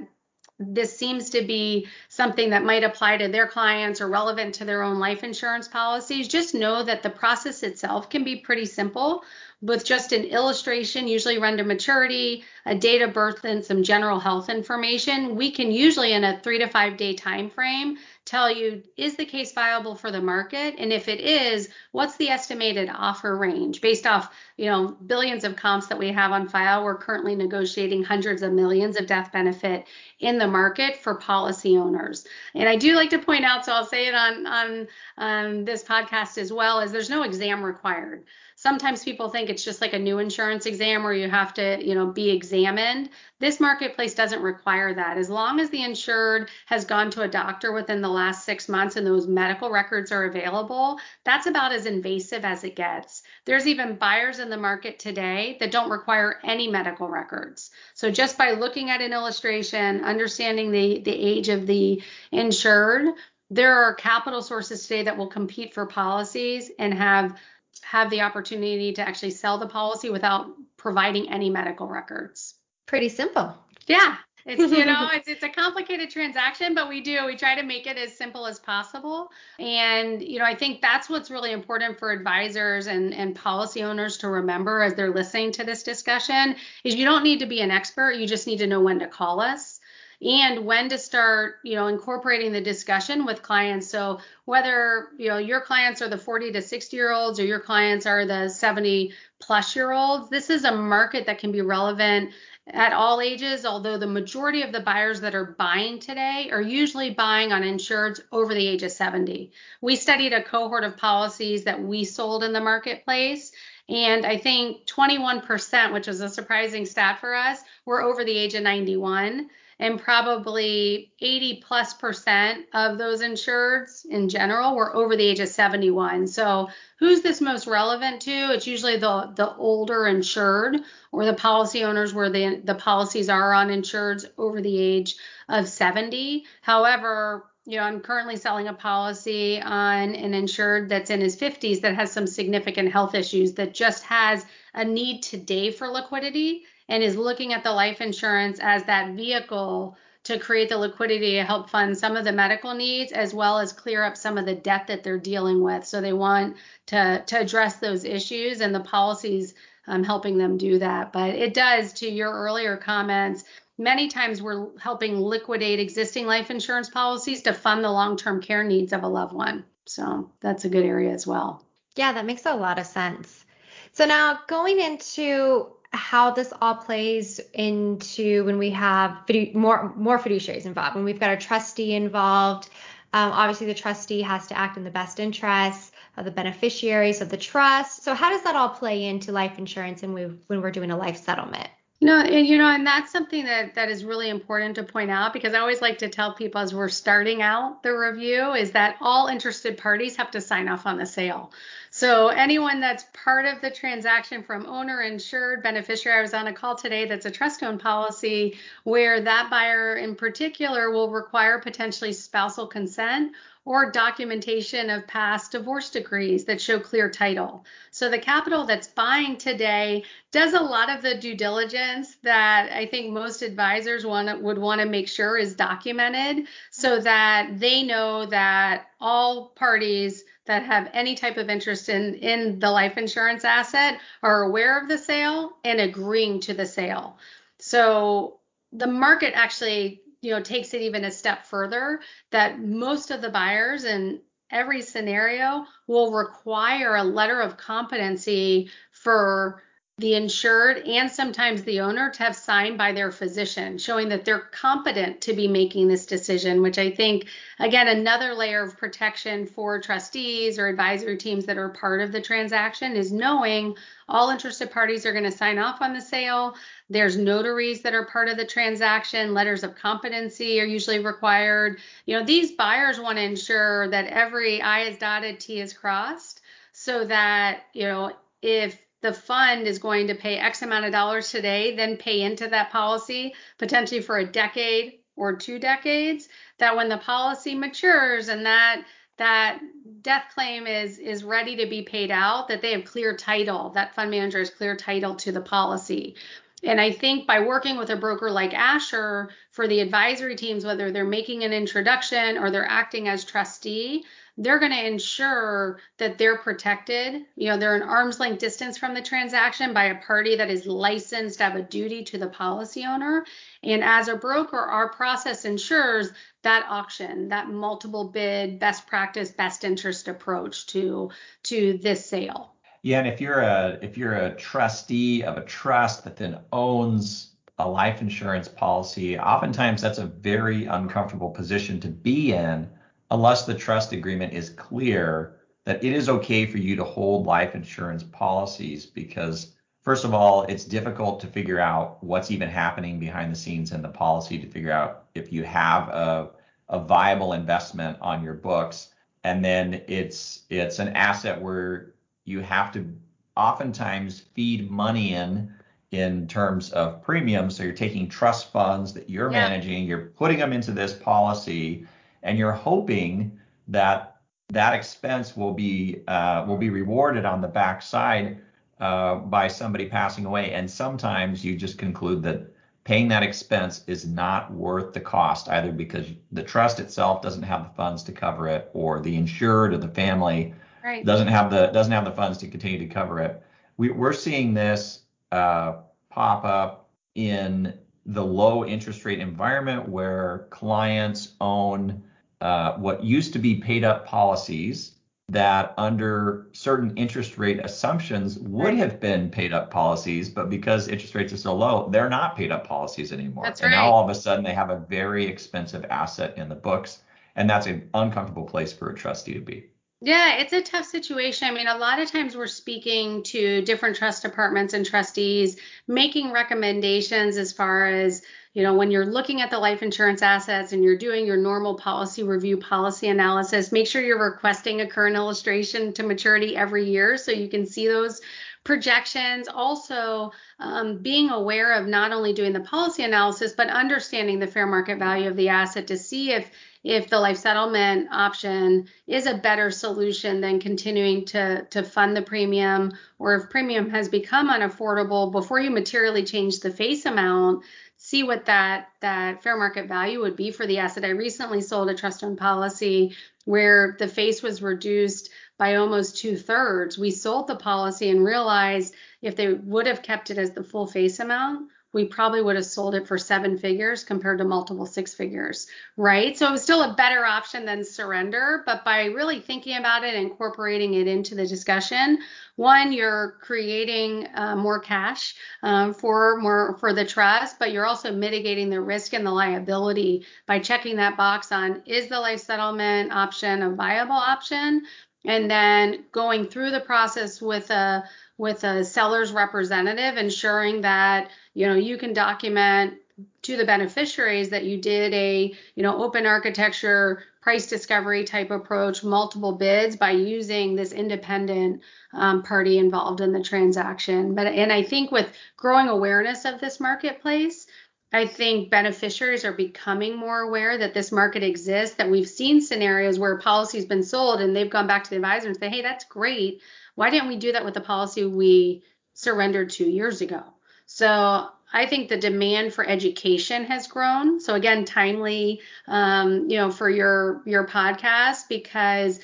[0.59, 4.83] this seems to be something that might apply to their clients or relevant to their
[4.83, 9.25] own life insurance policies, just know that the process itself can be pretty simple
[9.61, 14.21] with just an illustration, usually run to maturity, a date of birth, and some general
[14.21, 15.37] health information.
[15.37, 19.25] We can usually, in a three to five day time frame, tell you is the
[19.25, 20.75] case viable for the market?
[20.79, 23.81] And if it is what's the estimated offer range?
[23.81, 28.05] Based off you know billions of comps that we have on file we're currently negotiating
[28.05, 29.87] hundreds of millions of death benefit
[30.21, 33.87] in the market for policy owners and i do like to point out so i'll
[33.87, 38.25] say it on on um, this podcast as well is there's no exam required
[38.57, 41.95] sometimes people think it's just like a new insurance exam where you have to, you
[41.95, 43.11] know, be examined.
[43.41, 45.19] This marketplace doesn't require that.
[45.19, 48.97] As long as the insured has gone to a doctor within the last six months
[48.97, 53.23] and those medical records are available, that's about as invasive as it gets.
[53.47, 57.71] There's even buyers in the market today that don't require any medical records.
[57.95, 62.03] So just by looking at an illustration, understanding the, the age of the
[62.33, 63.15] insured,
[63.51, 67.39] there are capital sources today that will compete for policies and have
[67.83, 72.55] have the opportunity to actually sell the policy without providing any medical records.
[72.87, 73.57] Pretty simple.
[73.87, 74.17] Yeah.
[74.47, 77.87] It's you know it's it's a complicated transaction, but we do we try to make
[77.87, 79.31] it as simple as possible.
[79.59, 84.19] And you know I think that's what's really important for advisors and and policy owners
[84.19, 87.71] to remember as they're listening to this discussion is you don't need to be an
[87.71, 89.74] expert, you just need to know when to call us
[90.23, 93.89] and when to start, you know, incorporating the discussion with clients.
[93.89, 97.61] So whether, you know, your clients are the 40 to 60 year olds or your
[97.61, 102.31] clients are the 70 plus year olds, this is a market that can be relevant
[102.67, 107.11] at all ages, although the majority of the buyers that are buying today are usually
[107.11, 109.53] buying on insureds over the age of 70.
[109.83, 113.53] We studied a cohort of policies that we sold in the marketplace.
[113.87, 118.55] And I think 21%, which was a surprising stat for us, were over the age
[118.55, 119.51] of 91
[119.85, 125.49] and probably 80 plus percent of those insureds in general were over the age of
[125.49, 126.27] 71.
[126.29, 128.31] So who's this most relevant to?
[128.31, 130.79] It's usually the the older insured
[131.13, 135.17] or the policy owners where the the policies are on insureds over the age
[135.51, 136.47] of 70.
[136.63, 141.83] However, you know, I'm currently selling a policy on an insured that's in his 50s
[141.83, 147.03] that has some significant health issues that just has a need today for liquidity and
[147.03, 151.69] is looking at the life insurance as that vehicle to create the liquidity to help
[151.69, 154.87] fund some of the medical needs as well as clear up some of the debt
[154.87, 155.85] that they're dealing with.
[155.85, 159.55] So they want to to address those issues and the policies
[159.87, 161.13] um, helping them do that.
[161.13, 163.45] But it does, to your earlier comments,
[163.77, 168.93] many times we're helping liquidate existing life insurance policies to fund the long-term care needs
[168.93, 169.65] of a loved one.
[169.85, 171.63] So that's a good area as well.
[171.97, 173.45] Yeah, that makes a lot of sense.
[173.93, 180.19] So now going into how this all plays into when we have fidu- more more
[180.19, 182.69] fiduciaries involved, when we've got a trustee involved.
[183.13, 187.29] Um, obviously, the trustee has to act in the best interests of the beneficiaries of
[187.29, 188.03] the trust.
[188.03, 190.97] So, how does that all play into life insurance and we, when we're doing a
[190.97, 191.69] life settlement?
[192.01, 195.33] No, and you know, and that's something that that is really important to point out
[195.33, 198.97] because I always like to tell people as we're starting out the review is that
[199.01, 201.53] all interested parties have to sign off on the sale.
[201.97, 206.53] So anyone that's part of the transaction from owner, insured, beneficiary, I was on a
[206.53, 212.13] call today that's a trust owned policy where that buyer in particular will require potentially
[212.13, 213.31] spousal consent
[213.65, 217.65] or documentation of past divorce decrees that show clear title.
[217.93, 220.03] So the capital that's buying today
[220.33, 224.81] does a lot of the due diligence that I think most advisors want would want
[224.81, 231.15] to make sure is documented so that they know that all parties that have any
[231.15, 235.81] type of interest in in the life insurance asset are aware of the sale and
[235.81, 237.19] agreeing to the sale.
[237.59, 238.41] So
[238.73, 243.31] the market actually you know takes it even a step further that most of the
[243.31, 249.63] buyers in every scenario will require a letter of competency for
[249.99, 254.41] the insured and sometimes the owner to have signed by their physician, showing that they're
[254.51, 257.29] competent to be making this decision, which I think,
[257.61, 262.21] again, another layer of protection for trustees or advisory teams that are part of the
[262.21, 263.77] transaction is knowing
[264.09, 266.57] all interested parties are going to sign off on the sale.
[266.91, 271.79] There's notaries that are part of the transaction, letters of competency are usually required.
[272.07, 276.41] You know, these buyers want to ensure that every I is dotted, T is crossed,
[276.73, 281.31] so that, you know, if the fund is going to pay X amount of dollars
[281.31, 286.89] today, then pay into that policy potentially for a decade or two decades, that when
[286.89, 288.83] the policy matures and that
[289.19, 289.61] that
[290.01, 293.95] death claim is is ready to be paid out, that they have clear title, that
[293.95, 296.17] fund manager has clear title to the policy.
[296.63, 300.91] And I think by working with a broker like Ashar for the advisory teams, whether
[300.91, 306.39] they're making an introduction or they're acting as trustee, they're going to ensure that they're
[306.39, 307.23] protected.
[307.37, 310.67] You know, they're an arm's length distance from the transaction by a party that is
[310.67, 313.25] licensed to have a duty to the policy owner.
[313.63, 316.11] And as a broker, our process ensures
[316.43, 321.11] that auction, that multiple bid, best practice, best interest approach to
[321.45, 322.55] to this sale.
[322.83, 327.31] Yeah, and if you're a if you're a trustee of a trust that then owns
[327.59, 332.69] a life insurance policy, oftentimes that's a very uncomfortable position to be in
[333.15, 337.55] unless the trust agreement is clear that it is okay for you to hold life
[337.55, 343.31] insurance policies because first of all it's difficult to figure out what's even happening behind
[343.31, 346.31] the scenes in the policy to figure out if you have a,
[346.71, 348.89] a viable investment on your books
[349.23, 352.93] and then it's it's an asset where you have to
[353.37, 355.55] oftentimes feed money in
[355.93, 359.49] in terms of premiums so you're taking trust funds that you're yeah.
[359.49, 361.87] managing you're putting them into this policy
[362.25, 364.17] and you're hoping that
[364.49, 368.39] that expense will be uh, will be rewarded on the backside
[368.81, 370.53] uh, by somebody passing away.
[370.53, 372.53] And sometimes you just conclude that
[372.85, 377.65] paying that expense is not worth the cost, either because the trust itself doesn't have
[377.65, 380.53] the funds to cover it, or the insured or the family
[380.85, 381.05] right.
[381.05, 383.43] doesn't have the doesn't have the funds to continue to cover it.
[383.77, 385.01] We, we're seeing this
[385.33, 385.79] uh,
[386.11, 392.03] pop up in the low interest rate environment where clients own
[392.45, 394.93] uh, what used to be paid up policies
[395.31, 401.15] that under certain interest rate assumptions would have been paid up policies, but because interest
[401.15, 403.45] rates are so low, they're not paid up policies anymore.
[403.45, 403.79] That's and right.
[403.79, 406.99] now all of a sudden they have a very expensive asset in the books.
[407.35, 409.65] And that's an uncomfortable place for a trustee to be.
[410.03, 411.49] Yeah, it's a tough situation.
[411.49, 415.57] I mean, a lot of times we're speaking to different trust departments and trustees,
[415.89, 418.23] making recommendations as far as
[418.55, 421.75] you know, when you're looking at the life insurance assets and you're doing your normal
[421.75, 427.17] policy review, policy analysis, make sure you're requesting a current illustration to maturity every year
[427.17, 428.21] so you can see those
[428.63, 429.49] projections.
[429.49, 434.67] Also, um, being aware of not only doing the policy analysis, but understanding the fair
[434.67, 436.49] market value of the asset to see if
[436.85, 442.23] if the life settlement option is a better solution than continuing to to fund the
[442.23, 447.65] premium or if premium has become unaffordable before you materially change the face amount
[448.05, 451.07] see what that that fair market value would be for the asset.
[451.07, 456.37] I recently sold a trust fund policy where the face was reduced by almost two
[456.37, 456.99] thirds.
[456.99, 460.87] We sold the policy and realized if they would have kept it as the full
[460.87, 465.15] face amount, we probably would have sold it for seven figures compared to multiple six
[465.15, 466.37] figures, right?
[466.37, 468.65] So it was still a better option than surrender.
[468.67, 472.19] But by really thinking about it, incorporating it into the discussion,
[472.57, 478.13] one, you're creating uh, more cash um, for more for the trust, but you're also
[478.13, 483.13] mitigating the risk and the liability by checking that box on is the life settlement
[483.13, 484.83] option a viable option,
[485.25, 488.05] and then going through the process with a
[488.37, 492.95] with a seller's representative, ensuring that you know you can document
[493.43, 499.05] to the beneficiaries that you did a you know open architecture price discovery type approach
[499.05, 501.81] multiple bids by using this independent
[502.13, 506.81] um, party involved in the transaction but and i think with growing awareness of this
[506.81, 507.67] marketplace
[508.13, 513.19] I think beneficiaries are becoming more aware that this market exists, that we've seen scenarios
[513.19, 515.83] where a policy's been sold and they've gone back to the advisor and say, hey,
[515.83, 516.63] that's great.
[516.95, 518.83] Why didn't we do that with the policy we
[519.15, 520.43] surrendered two years ago?
[520.87, 524.39] So I think the demand for education has grown.
[524.41, 529.19] So again, timely, um, you know, for your your podcast because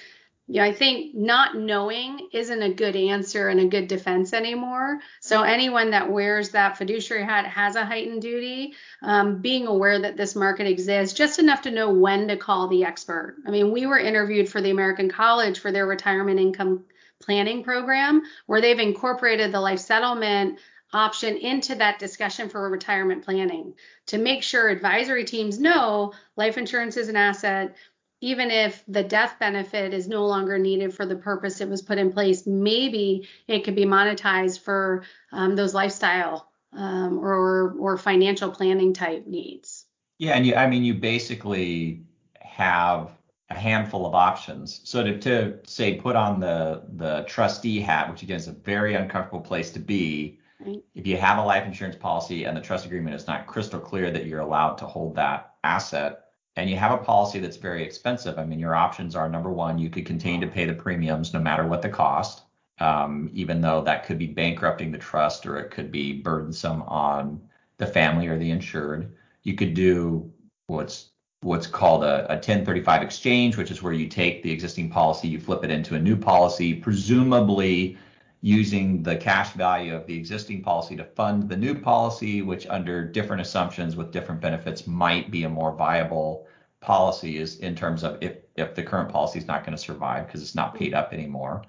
[0.52, 4.98] yeah, I think not knowing isn't a good answer and a good defense anymore.
[5.20, 8.74] So anyone that wears that fiduciary hat has a heightened duty.
[9.00, 12.83] Um, being aware that this market exists, just enough to know when to call the
[12.83, 13.37] expert.
[13.46, 16.85] I mean, we were interviewed for the American College for their retirement income
[17.22, 20.59] planning program, where they've incorporated the life settlement
[20.92, 23.74] option into that discussion for retirement planning
[24.06, 27.76] to make sure advisory teams know life insurance is an asset
[28.20, 31.98] even if the death benefit is no longer needed for the purpose it was put
[31.98, 38.50] in place, maybe it could be monetized for um, those lifestyle um, or or financial
[38.50, 39.87] planning type needs.
[40.18, 42.02] Yeah, and you, I mean, you basically
[42.40, 43.11] have
[43.51, 44.81] a handful of options.
[44.85, 48.95] So to, to say put on the the trustee hat, which again is a very
[48.95, 50.39] uncomfortable place to be.
[50.61, 50.83] Right.
[50.95, 54.11] If you have a life insurance policy and the trust agreement is not crystal clear
[54.11, 58.39] that you're allowed to hold that asset, and you have a policy that's very expensive,
[58.39, 61.41] I mean, your options are number one, you could continue to pay the premiums no
[61.41, 62.43] matter what the cost,
[62.79, 67.41] um, even though that could be bankrupting the trust or it could be burdensome on
[67.79, 69.15] the family or the insured.
[69.43, 70.31] You could do
[70.67, 71.11] what's
[71.42, 75.40] what's called a, a 1035 exchange, which is where you take the existing policy, you
[75.40, 77.96] flip it into a new policy, presumably
[78.42, 83.05] using the cash value of the existing policy to fund the new policy, which under
[83.05, 86.46] different assumptions with different benefits might be a more viable
[86.81, 90.26] policy is in terms of if if the current policy is not going to survive
[90.26, 91.62] because it's not paid up anymore.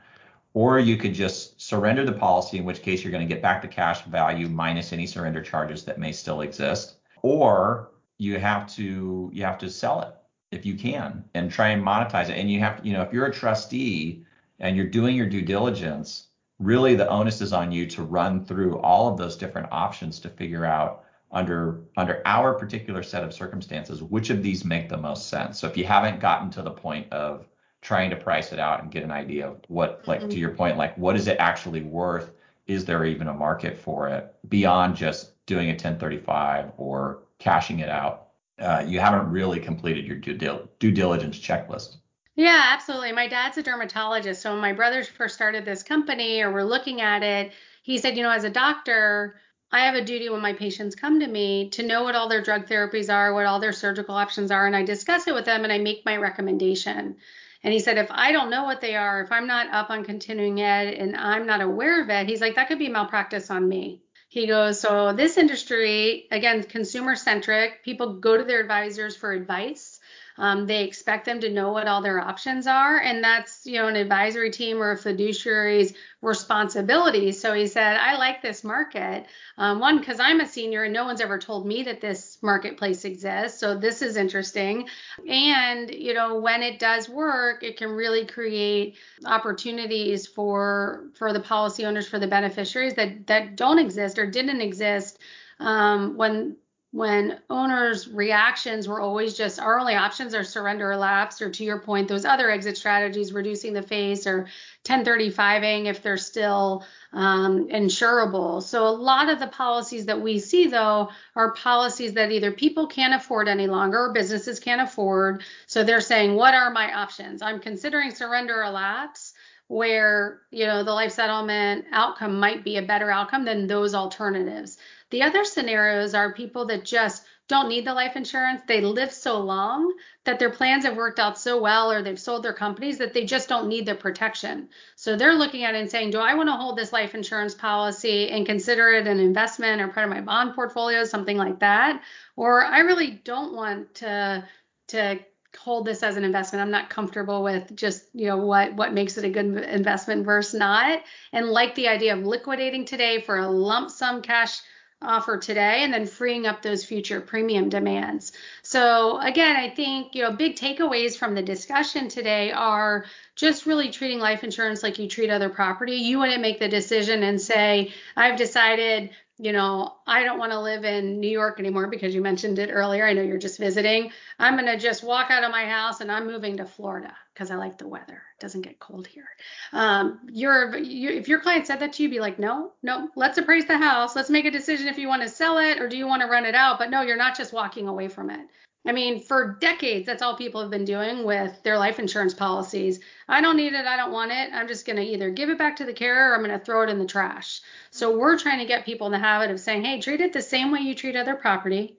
[0.54, 3.62] Or you could just surrender the policy, in which case you're going to get back
[3.62, 6.96] the cash value minus any surrender charges that may still exist.
[7.22, 7.91] Or
[8.22, 10.14] you have to you have to sell it
[10.52, 12.38] if you can and try and monetize it.
[12.38, 14.24] And you have you know, if you're a trustee
[14.60, 16.28] and you're doing your due diligence,
[16.60, 20.30] really the onus is on you to run through all of those different options to
[20.30, 25.30] figure out under under our particular set of circumstances which of these make the most
[25.30, 27.48] sense so if you haven't gotten to the point of
[27.82, 30.30] trying to price it out and get an idea of what like mm-hmm.
[30.30, 32.32] to your point like what is it actually worth
[32.68, 37.90] is there even a market for it beyond just doing a 1035 or cashing it
[37.90, 38.28] out
[38.60, 41.98] uh, you haven't really completed your due, dil- due diligence checklist
[42.36, 43.12] yeah, absolutely.
[43.12, 44.42] My dad's a dermatologist.
[44.42, 47.52] So when my brothers first started this company or were looking at it,
[47.84, 49.36] he said, you know, as a doctor,
[49.72, 52.42] I have a duty when my patients come to me to know what all their
[52.42, 55.64] drug therapies are, what all their surgical options are, and I discuss it with them
[55.64, 57.18] and I make my recommendation.
[57.64, 60.04] And he said, if I don't know what they are, if I'm not up on
[60.04, 63.68] continuing ed and I'm not aware of it, he's like, that could be malpractice on
[63.68, 64.02] me.
[64.32, 69.91] He goes, so this industry, again, consumer centric, people go to their advisors for advice
[70.38, 73.88] um, they expect them to know what all their options are, and that's you know
[73.88, 77.32] an advisory team or a fiduciary's responsibility.
[77.32, 79.26] So he said, I like this market.
[79.58, 83.06] Um, one, because I'm a senior and no one's ever told me that this marketplace
[83.06, 83.60] exists.
[83.60, 84.88] So this is interesting.
[85.28, 91.40] And, you know, when it does work, it can really create opportunities for for the
[91.40, 95.20] policy owners, for the beneficiaries that that don't exist or didn't exist
[95.60, 96.58] um, when
[96.92, 101.64] when owners' reactions were always just our only options are surrender or lapse, or to
[101.64, 104.48] your point, those other exit strategies, reducing the face or
[104.84, 108.62] 1035ing if they're still um, insurable.
[108.62, 112.88] So a lot of the policies that we see though are policies that either people
[112.88, 115.44] can't afford any longer or businesses can't afford.
[115.68, 117.42] So they're saying, what are my options?
[117.42, 119.34] I'm considering surrender or lapse
[119.72, 124.78] where you know the life settlement outcome might be a better outcome than those alternatives.
[125.12, 128.62] The other scenarios are people that just don't need the life insurance.
[128.66, 129.94] They live so long
[130.24, 133.26] that their plans have worked out so well or they've sold their companies that they
[133.26, 134.70] just don't need the protection.
[134.96, 137.54] So they're looking at it and saying, Do I want to hold this life insurance
[137.54, 142.02] policy and consider it an investment or part of my bond portfolio, something like that?
[142.38, 144.48] Or I really don't want to
[144.88, 145.20] to
[145.60, 146.64] hold this as an investment.
[146.64, 150.58] I'm not comfortable with just, you know, what what makes it a good investment versus
[150.58, 151.02] not.
[151.34, 154.62] And like the idea of liquidating today for a lump sum cash
[155.02, 158.32] offer today and then freeing up those future premium demands.
[158.62, 163.90] So again, I think, you know, big takeaways from the discussion today are just really
[163.90, 165.96] treating life insurance like you treat other property.
[165.96, 170.62] You wouldn't make the decision and say, I've decided, you know, I don't want to
[170.62, 173.06] live in New York anymore because you mentioned it earlier.
[173.06, 174.12] I know you're just visiting.
[174.38, 177.52] I'm going to just walk out of my house and I'm moving to Florida because
[177.52, 178.22] I like the weather.
[178.38, 179.28] It doesn't get cold here.
[179.74, 183.38] Um, you're, you, if your client said that to you, be like, no, no, let's
[183.38, 184.16] appraise the house.
[184.16, 186.28] Let's make a decision if you want to sell it or do you want to
[186.28, 186.80] rent it out.
[186.80, 188.42] But no, you're not just walking away from it.
[188.86, 193.00] I mean, for decades, that's all people have been doing with their life insurance policies.
[193.28, 193.86] I don't need it.
[193.86, 194.50] I don't want it.
[194.52, 196.66] I'm just going to either give it back to the carrier or I'm going to
[196.66, 197.62] throw it in the trash.
[197.92, 200.42] So we're trying to get people in the habit of saying, hey, treat it the
[200.42, 201.98] same way you treat other property.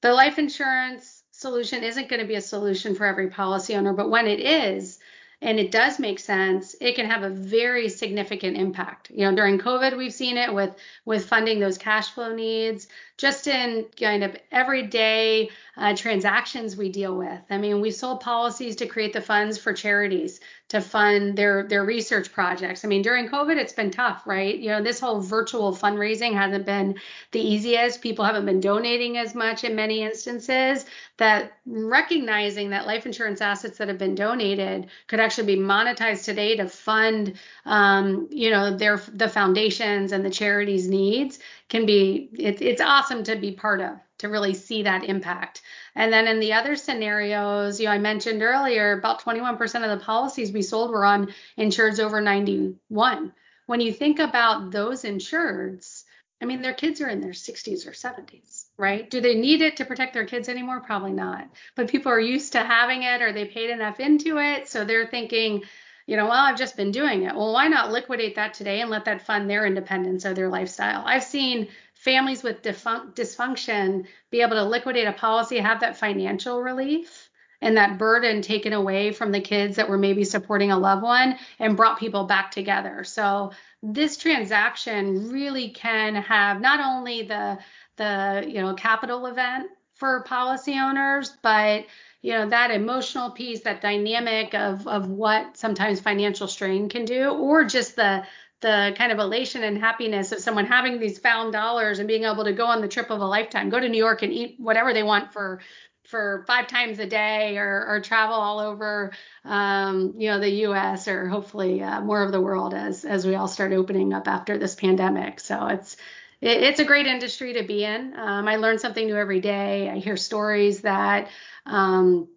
[0.00, 4.08] The life insurance solution isn't going to be a solution for every policy owner, but
[4.08, 4.98] when it is,
[5.42, 9.10] and it does make sense, it can have a very significant impact.
[9.10, 10.74] You know, during COVID, we've seen it with
[11.04, 12.86] with funding those cash flow needs,
[13.16, 17.40] just in kind of everyday uh, transactions we deal with.
[17.48, 21.84] I mean, we sold policies to create the funds for charities to fund their their
[21.84, 22.84] research projects.
[22.84, 24.56] I mean, during COVID, it's been tough, right?
[24.56, 26.96] You know, this whole virtual fundraising hasn't been
[27.30, 28.02] the easiest.
[28.02, 30.84] People haven't been donating as much in many instances.
[31.18, 36.56] That recognizing that life insurance assets that have been donated could actually be monetized today
[36.56, 41.38] to fund, um, you know, their the foundations and the charities needs
[41.72, 42.28] can be.
[42.38, 45.62] It, it's awesome to be part of to really see that impact.
[45.94, 50.04] And then in the other scenarios, you know, I mentioned earlier, about 21% of the
[50.04, 53.32] policies we sold were on insureds over 91.
[53.66, 56.04] When you think about those insureds,
[56.42, 59.08] I mean, their kids are in their 60s or 70s, right?
[59.08, 60.80] Do they need it to protect their kids anymore?
[60.80, 61.48] Probably not.
[61.74, 64.68] But people are used to having it or they paid enough into it.
[64.68, 65.62] So they're thinking,
[66.06, 67.34] you know, well, I've just been doing it.
[67.34, 71.02] Well, why not liquidate that today and let that fund their independence or their lifestyle?
[71.06, 77.30] I've seen families with dysfunction be able to liquidate a policy, have that financial relief
[77.62, 81.38] and that burden taken away from the kids that were maybe supporting a loved one
[81.60, 83.04] and brought people back together.
[83.04, 87.58] So this transaction really can have not only the
[87.96, 91.84] the you know capital event for policy owners, but
[92.22, 97.30] you know that emotional piece, that dynamic of of what sometimes financial strain can do,
[97.30, 98.24] or just the
[98.60, 102.44] the kind of elation and happiness of someone having these found dollars and being able
[102.44, 104.94] to go on the trip of a lifetime, go to New York and eat whatever
[104.94, 105.60] they want for
[106.04, 109.12] for five times a day or, or travel all over
[109.44, 113.34] um, you know the US or hopefully uh, more of the world as as we
[113.34, 115.40] all start opening up after this pandemic.
[115.40, 115.96] So it's
[116.42, 119.88] it, it's a great industry to be in um, I learn something new every day
[119.88, 121.28] I hear stories that
[121.64, 122.28] um,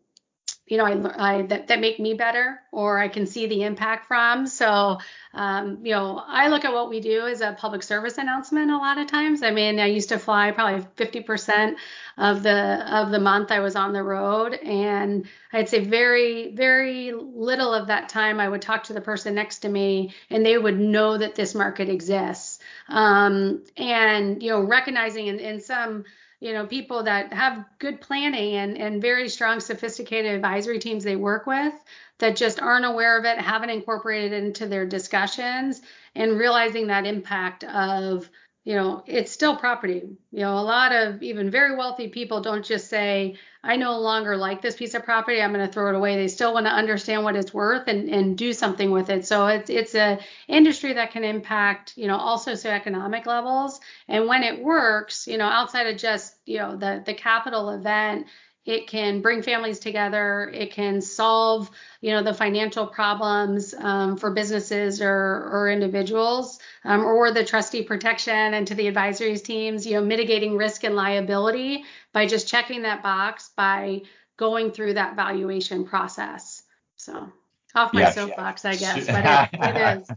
[0.68, 4.08] you know, I, I that, that make me better or I can see the impact
[4.08, 4.47] from.
[4.47, 4.97] So,
[5.34, 8.78] um, you know, I look at what we do as a public service announcement a
[8.78, 9.43] lot of times.
[9.43, 11.76] I mean, I used to fly probably 50%
[12.18, 17.12] of the of the month I was on the road, and I'd say very very
[17.14, 20.58] little of that time I would talk to the person next to me, and they
[20.58, 22.55] would know that this market exists.
[22.88, 26.06] Um, and you know, recognizing in, in some
[26.40, 31.16] you know people that have good planning and, and very strong sophisticated advisory teams they
[31.16, 31.74] work with
[32.20, 35.82] that just aren't aware of it haven't incorporated it into their discussions
[36.14, 38.30] and realizing that impact of
[38.66, 40.02] you know, it's still property.
[40.32, 44.38] You know, a lot of even very wealthy people don't just say, I no longer
[44.38, 46.16] like this piece of property, I'm going to throw it away.
[46.16, 49.26] They still want to understand what it's worth and, and do something with it.
[49.26, 53.80] So it's it's a industry that can impact, you know, all socioeconomic levels.
[54.07, 58.28] And when it works, you know, outside of just, you know, the the capital event,
[58.66, 60.51] it can bring families together.
[60.53, 61.70] It can solve,
[62.01, 65.09] you know, the financial problems um, for businesses or,
[65.51, 70.56] or individuals, um, or the trustee protection and to the advisories teams, you know, mitigating
[70.56, 71.84] risk and liability
[72.14, 74.02] by just checking that box by
[74.38, 76.64] going through that valuation process.
[76.96, 77.32] So
[77.74, 78.70] off my yeah, soapbox, yeah.
[78.70, 79.08] I guess,
[79.52, 80.12] but it, it is.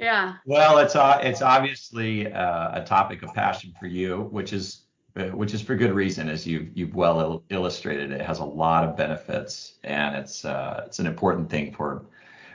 [0.00, 0.34] Yeah.
[0.44, 4.80] Well, it's uh, it's obviously uh, a topic of passion for you, which is
[5.16, 8.10] uh, which is for good reason, as you've you've well il- illustrated.
[8.10, 12.06] It has a lot of benefits, and it's uh, it's an important thing for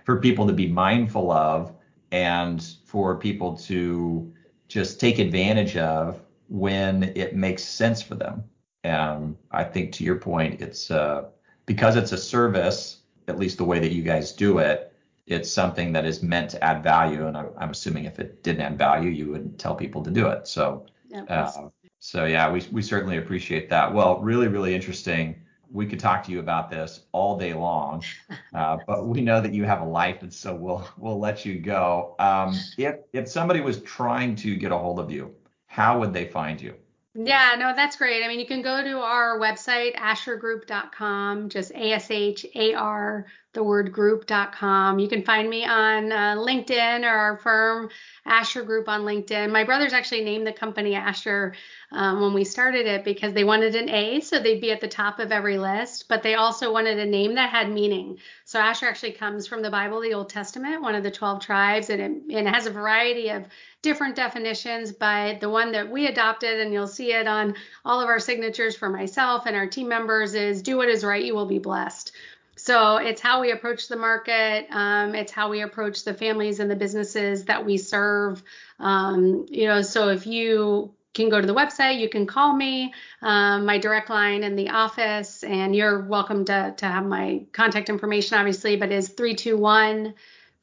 [0.04, 1.72] for people to be mindful of,
[2.12, 4.32] and for people to
[4.68, 8.44] just take advantage of when it makes sense for them.
[8.84, 11.26] And I think to your point, it's uh,
[11.66, 14.94] because it's a service, at least the way that you guys do it,
[15.28, 17.28] it's something that is meant to add value.
[17.28, 20.28] And I'm, I'm assuming if it didn't add value, you wouldn't tell people to do
[20.28, 20.48] it.
[20.48, 20.86] So.
[21.12, 21.52] Yeah,
[22.00, 23.94] so yeah, we we certainly appreciate that.
[23.94, 25.42] Well, really, really interesting.
[25.72, 28.04] We could talk to you about this all day long,
[28.54, 31.60] uh, but we know that you have a life, and so we'll we'll let you
[31.60, 32.16] go.
[32.20, 35.36] Um, if if somebody was trying to get a hold of you,
[35.68, 36.76] how would they find you?
[37.16, 38.24] Yeah, no, that's great.
[38.24, 43.26] I mean, you can go to our website, ashargroup.com, just A S H A R
[43.54, 45.00] the word group.com.
[45.00, 47.90] You can find me on uh, LinkedIn or our firm
[48.26, 49.52] Ashar Group on LinkedIn.
[49.52, 51.56] My brothers actually named the company Ashar
[51.92, 54.88] um, when we started it because they wanted an A, so they'd be at the
[54.88, 58.20] top of every list, but they also wanted a name that had meaning.
[58.46, 61.90] So Asher actually comes from the Bible, the Old Testament, one of the 12 tribes,
[61.90, 63.46] and it, and it has a variety of
[63.82, 68.10] different definitions, but the one that we adopted, and you'll see it on all of
[68.10, 71.48] our signatures for myself and our team members, is do what is right, you will
[71.48, 72.12] be blessed.
[72.60, 74.68] So it's how we approach the market.
[74.70, 78.44] Um, it's how we approach the families and the businesses that we serve.
[78.80, 82.94] Um, you know, so if you can go to the website, you can call me,
[83.22, 87.90] um, my direct line in the office, and you're welcome to to have my contact
[87.90, 90.14] information, obviously, but is 321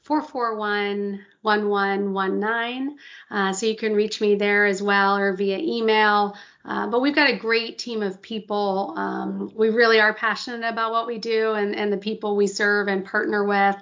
[0.02, 2.98] 441 1119.
[3.30, 6.36] Uh, so you can reach me there as well or via email.
[6.66, 8.92] Uh, but we've got a great team of people.
[8.96, 12.88] Um, we really are passionate about what we do and, and the people we serve
[12.88, 13.76] and partner with.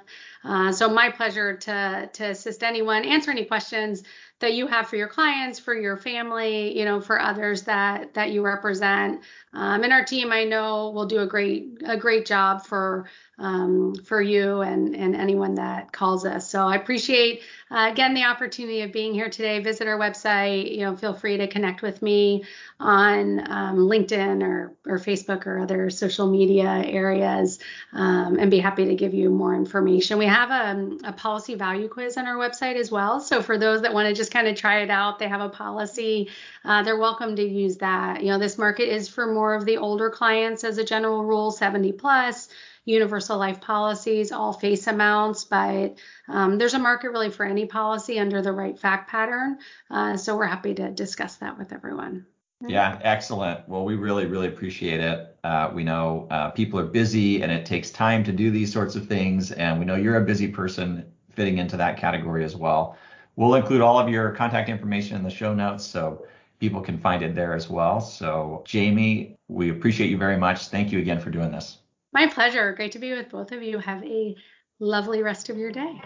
[0.44, 4.02] Uh, so my pleasure to to assist anyone, answer any questions
[4.40, 8.30] that you have for your clients, for your family, you know, for others that that
[8.30, 9.22] you represent.
[9.54, 13.06] Um, and our team, I know, will do a great a great job for
[13.38, 16.48] um, for you and and anyone that calls us.
[16.48, 19.60] So I appreciate uh, again the opportunity of being here today.
[19.60, 20.72] Visit our website.
[20.76, 22.44] You know, feel free to connect with me
[22.78, 27.58] on um, LinkedIn or or Facebook or other social media areas,
[27.92, 30.18] um, and be happy to give you more information.
[30.18, 33.20] We have a, a policy value quiz on our website as well.
[33.20, 35.48] So for those that want to just kind of try it out, they have a
[35.48, 36.30] policy.
[36.64, 38.22] Uh, they're welcome to use that.
[38.22, 41.50] You know, this market is for more of the older clients as a general rule,
[41.50, 42.48] 70 plus
[42.86, 45.96] universal life policies, all face amounts, but
[46.28, 49.58] um, there's a market really for any policy under the right fact pattern.
[49.90, 52.24] Uh, so we're happy to discuss that with everyone.
[52.66, 53.68] Yeah, excellent.
[53.68, 55.36] Well, we really, really appreciate it.
[55.44, 58.96] Uh, we know uh, people are busy and it takes time to do these sorts
[58.96, 59.52] of things.
[59.52, 62.96] And we know you're a busy person fitting into that category as well.
[63.36, 66.24] We'll include all of your contact information in the show notes so
[66.60, 68.00] people can find it there as well.
[68.00, 70.68] So, Jamie, we appreciate you very much.
[70.68, 71.78] Thank you again for doing this.
[72.12, 72.72] My pleasure.
[72.72, 73.78] Great to be with both of you.
[73.78, 74.36] Have a
[74.78, 76.00] lovely rest of your day.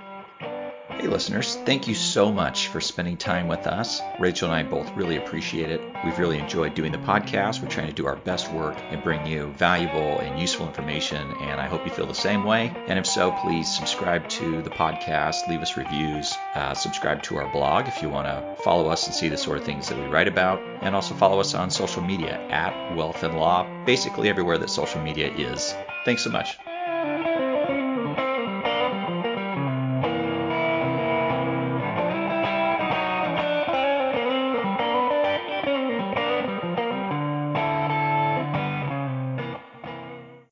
[0.98, 4.02] Hey, listeners, thank you so much for spending time with us.
[4.18, 5.80] Rachel and I both really appreciate it.
[6.04, 7.62] We've really enjoyed doing the podcast.
[7.62, 11.60] We're trying to do our best work and bring you valuable and useful information, and
[11.60, 12.74] I hope you feel the same way.
[12.88, 17.52] And if so, please subscribe to the podcast, leave us reviews, uh, subscribe to our
[17.52, 20.06] blog if you want to follow us and see the sort of things that we
[20.06, 24.58] write about, and also follow us on social media at Wealth and Law, basically everywhere
[24.58, 25.76] that social media is.
[26.04, 26.58] Thanks so much.